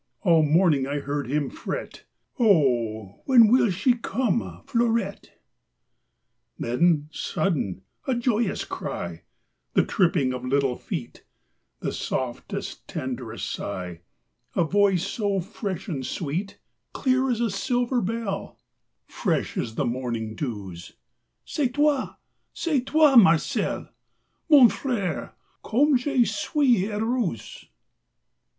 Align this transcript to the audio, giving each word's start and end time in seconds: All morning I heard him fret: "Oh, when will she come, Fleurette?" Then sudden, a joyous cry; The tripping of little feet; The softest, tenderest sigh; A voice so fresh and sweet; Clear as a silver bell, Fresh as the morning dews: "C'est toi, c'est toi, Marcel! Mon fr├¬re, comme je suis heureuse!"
All 0.23 0.41
morning 0.41 0.87
I 0.87 0.97
heard 0.97 1.29
him 1.29 1.51
fret: 1.51 2.05
"Oh, 2.39 3.21
when 3.25 3.49
will 3.51 3.69
she 3.69 3.93
come, 3.93 4.63
Fleurette?" 4.65 5.39
Then 6.57 7.09
sudden, 7.11 7.83
a 8.07 8.15
joyous 8.15 8.65
cry; 8.65 9.21
The 9.75 9.85
tripping 9.85 10.33
of 10.33 10.43
little 10.43 10.75
feet; 10.75 11.23
The 11.81 11.93
softest, 11.93 12.87
tenderest 12.87 13.51
sigh; 13.51 14.01
A 14.55 14.63
voice 14.63 15.05
so 15.05 15.39
fresh 15.39 15.87
and 15.87 16.03
sweet; 16.03 16.57
Clear 16.93 17.29
as 17.29 17.39
a 17.39 17.51
silver 17.51 18.01
bell, 18.01 18.57
Fresh 19.05 19.55
as 19.55 19.75
the 19.75 19.85
morning 19.85 20.33
dews: 20.33 20.93
"C'est 21.45 21.73
toi, 21.75 22.15
c'est 22.55 22.81
toi, 22.87 23.15
Marcel! 23.17 23.87
Mon 24.49 24.67
fr├¬re, 24.67 25.33
comme 25.63 25.95
je 25.95 26.25
suis 26.25 26.87
heureuse!" 26.87 27.65